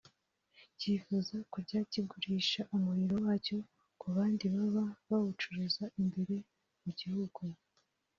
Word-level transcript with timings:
cyifuza 0.79 1.35
kujya 1.53 1.79
kigurisha 1.91 2.61
umuriro 2.75 3.15
wacyo 3.25 3.57
ku 3.99 4.07
bandi 4.15 4.45
baba 4.53 4.85
bawucuruza 5.09 5.83
imbere 6.01 6.35
mu 6.81 6.91
gihugu 6.99 7.41